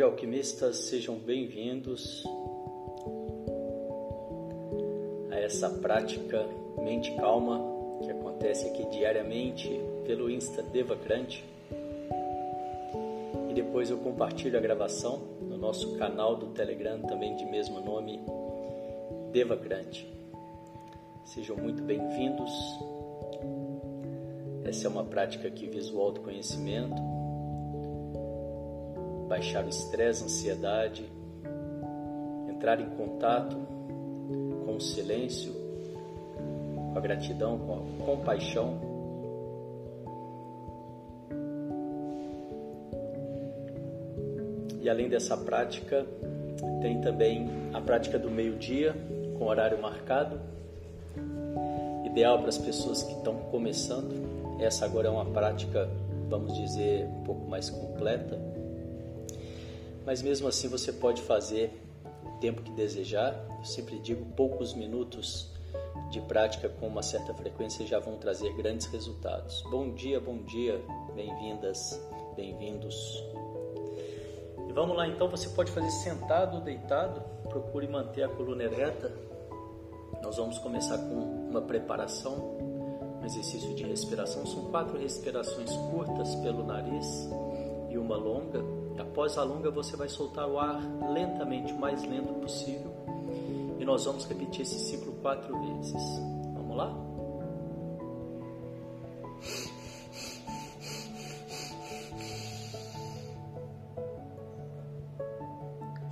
Dia, 0.00 0.06
alquimistas, 0.06 0.76
sejam 0.76 1.16
bem-vindos 1.16 2.24
a 5.30 5.36
essa 5.36 5.68
prática 5.68 6.42
Mente 6.78 7.14
Calma 7.16 7.60
que 8.02 8.10
acontece 8.10 8.66
aqui 8.68 8.86
diariamente 8.86 9.68
pelo 10.06 10.30
Insta 10.30 10.62
Devacrante. 10.62 11.44
E 13.50 13.52
depois 13.52 13.90
eu 13.90 13.98
compartilho 13.98 14.56
a 14.56 14.60
gravação 14.62 15.18
no 15.42 15.58
nosso 15.58 15.94
canal 15.98 16.34
do 16.34 16.46
Telegram, 16.46 17.02
também 17.02 17.36
de 17.36 17.44
mesmo 17.44 17.82
nome, 17.82 18.22
Devacrante. 19.32 20.10
Sejam 21.26 21.58
muito 21.58 21.82
bem-vindos. 21.82 22.50
Essa 24.64 24.86
é 24.86 24.88
uma 24.88 25.04
prática 25.04 25.50
que 25.50 25.66
visa 25.66 25.92
o 25.92 26.00
autoconhecimento 26.00 27.09
baixar 29.30 29.64
o 29.64 29.68
estresse, 29.68 30.24
a 30.24 30.26
ansiedade, 30.26 31.08
entrar 32.48 32.80
em 32.80 32.90
contato 32.96 33.56
com 34.66 34.74
o 34.74 34.80
silêncio, 34.80 35.52
com 36.92 36.98
a 36.98 37.00
gratidão, 37.00 37.56
com 37.60 37.74
a 37.74 38.04
compaixão. 38.04 38.80
E 44.82 44.90
além 44.90 45.08
dessa 45.08 45.36
prática, 45.36 46.04
tem 46.82 47.00
também 47.00 47.48
a 47.72 47.80
prática 47.80 48.18
do 48.18 48.28
meio-dia, 48.28 48.96
com 49.38 49.44
horário 49.44 49.80
marcado, 49.80 50.40
ideal 52.04 52.40
para 52.40 52.48
as 52.48 52.58
pessoas 52.58 53.04
que 53.04 53.12
estão 53.12 53.36
começando. 53.52 54.58
Essa 54.58 54.86
agora 54.86 55.06
é 55.06 55.10
uma 55.10 55.26
prática, 55.26 55.88
vamos 56.28 56.52
dizer, 56.56 57.06
um 57.06 57.22
pouco 57.22 57.48
mais 57.48 57.70
completa 57.70 58.49
mas 60.04 60.22
mesmo 60.22 60.48
assim 60.48 60.68
você 60.68 60.92
pode 60.92 61.22
fazer 61.22 61.72
o 62.24 62.38
tempo 62.38 62.62
que 62.62 62.72
desejar. 62.72 63.34
Eu 63.58 63.64
sempre 63.64 63.98
digo, 63.98 64.24
poucos 64.34 64.74
minutos 64.74 65.50
de 66.10 66.20
prática 66.20 66.68
com 66.68 66.88
uma 66.88 67.02
certa 67.02 67.32
frequência 67.34 67.86
já 67.86 67.98
vão 67.98 68.16
trazer 68.16 68.52
grandes 68.54 68.86
resultados. 68.86 69.62
Bom 69.70 69.92
dia, 69.92 70.20
bom 70.20 70.38
dia, 70.38 70.80
bem-vindas, 71.14 72.00
bem-vindos. 72.34 73.22
E 74.68 74.72
vamos 74.72 74.96
lá 74.96 75.06
então, 75.06 75.28
você 75.28 75.48
pode 75.50 75.70
fazer 75.70 75.90
sentado 75.90 76.56
ou 76.56 76.62
deitado, 76.62 77.20
procure 77.48 77.86
manter 77.86 78.24
a 78.24 78.28
coluna 78.28 78.64
ereta. 78.64 79.12
Nós 80.22 80.36
vamos 80.36 80.58
começar 80.58 80.98
com 80.98 81.48
uma 81.50 81.62
preparação, 81.62 82.34
um 83.20 83.24
exercício 83.24 83.74
de 83.74 83.84
respiração. 83.84 84.46
São 84.46 84.66
quatro 84.70 84.98
respirações 84.98 85.70
curtas 85.90 86.34
pelo 86.36 86.64
nariz 86.64 87.28
e 87.88 87.98
uma 87.98 88.16
longa 88.16 88.79
Após 88.98 89.36
a 89.38 89.42
longa, 89.42 89.70
você 89.70 89.96
vai 89.96 90.08
soltar 90.08 90.48
o 90.48 90.58
ar 90.58 90.80
lentamente, 91.12 91.72
o 91.72 91.78
mais 91.78 92.02
lento 92.02 92.32
possível. 92.34 92.92
E 93.78 93.84
nós 93.84 94.04
vamos 94.04 94.26
repetir 94.26 94.62
esse 94.62 94.78
ciclo 94.78 95.12
quatro 95.22 95.58
vezes. 95.58 96.02
Vamos 96.54 96.76
lá? 96.76 97.10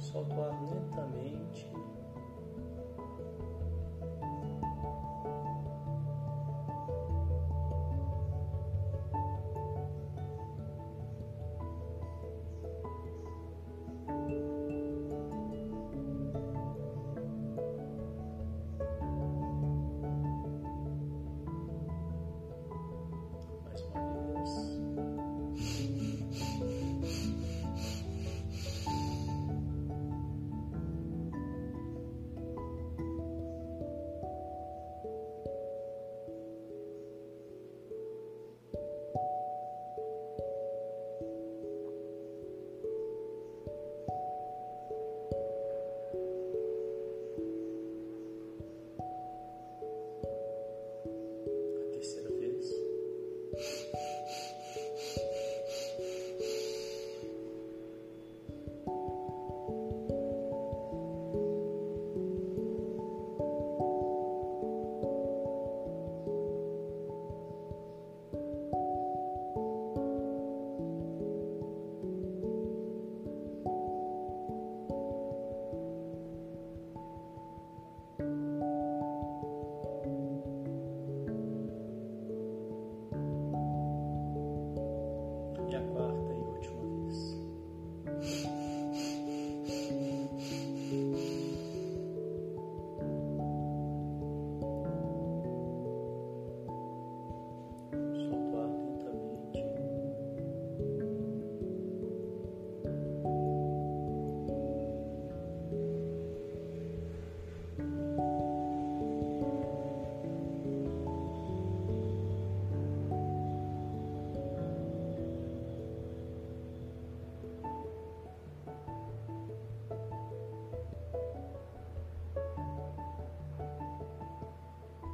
Solta 0.00 0.34
o 0.34 0.42
ar 0.42 0.62
lentamente. 0.70 1.77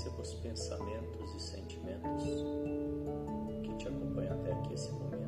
recebos 0.00 0.32
pensamentos 0.36 1.34
e 1.34 1.40
sentimentos 1.40 2.24
que 3.62 3.76
te 3.76 3.86
acompanham 3.86 4.40
até 4.40 4.52
aqui 4.52 4.72
esse 4.72 4.90
momento. 4.92 5.20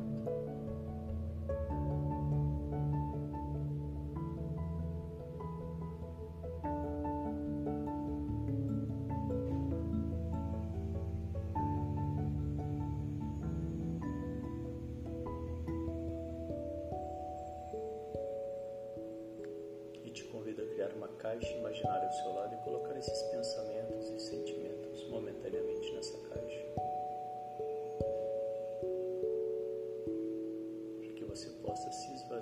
e 20.03 20.09
te 20.09 20.23
convido 20.25 20.63
a 20.63 20.65
criar 20.65 20.91
uma 20.93 21.07
caixa 21.07 21.47
imaginária 21.53 22.07
ao 22.07 22.13
seu 22.13 22.33
lado 22.33 22.55
e 22.55 22.57
colocar 22.63 22.97
esses 22.97 23.21
pensamentos. 23.31 23.82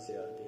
Gracias. 0.01 0.40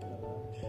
Relaxe. 0.00 0.66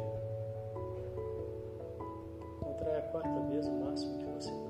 Contrai 2.59 2.97
a 2.97 3.01
quarta 3.03 3.39
vez 3.49 3.67
o 3.67 3.71
máximo 3.71 4.17
que 4.17 4.25
você 4.25 4.51
pode. 4.51 4.68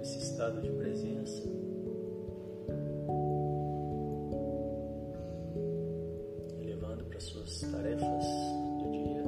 Esse 0.00 0.18
estado 0.18 0.60
de 0.60 0.70
presença. 0.70 1.42
E 6.58 6.64
levando 6.64 7.04
para 7.04 7.20
suas 7.20 7.60
tarefas 7.60 8.24
do 8.78 8.90
dia. 8.92 9.24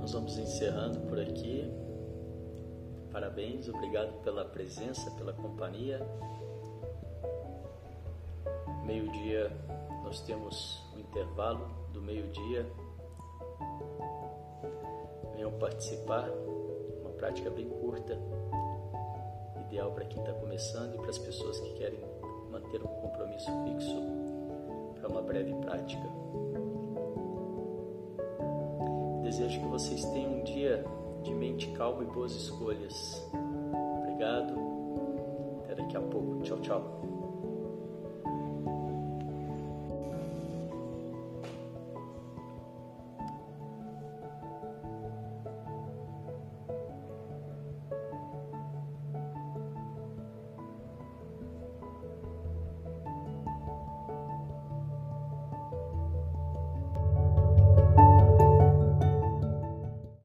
Nós 0.00 0.12
vamos 0.12 0.38
encerrando 0.38 1.00
por 1.00 1.18
aqui. 1.20 1.70
Parabéns, 3.12 3.68
obrigado 3.68 4.12
pela 4.22 4.44
presença, 4.44 5.10
pela 5.12 5.32
companhia. 5.32 6.00
Meio-dia, 8.84 9.50
nós 10.02 10.20
temos 10.22 10.82
um 10.94 11.00
intervalo 11.00 11.68
do 11.92 12.02
meio-dia. 12.02 12.66
Participar, 15.58 16.30
uma 17.00 17.10
prática 17.10 17.50
bem 17.50 17.68
curta, 17.68 18.18
ideal 19.60 19.92
para 19.92 20.04
quem 20.04 20.20
está 20.20 20.32
começando 20.34 20.94
e 20.94 20.98
para 20.98 21.10
as 21.10 21.18
pessoas 21.18 21.58
que 21.60 21.72
querem 21.74 22.00
manter 22.50 22.82
um 22.82 22.86
compromisso 22.86 23.50
fixo 23.64 23.96
para 25.00 25.08
uma 25.08 25.22
breve 25.22 25.54
prática. 25.54 26.06
Desejo 29.22 29.60
que 29.60 29.66
vocês 29.66 30.04
tenham 30.06 30.34
um 30.34 30.44
dia 30.44 30.84
de 31.22 31.34
mente 31.34 31.68
calma 31.72 32.02
e 32.02 32.06
boas 32.06 32.32
escolhas. 32.32 33.26
Obrigado. 33.98 34.54
Até 35.64 35.74
daqui 35.74 35.96
a 35.96 36.00
pouco. 36.00 36.42
Tchau, 36.42 36.60
tchau. 36.60 37.13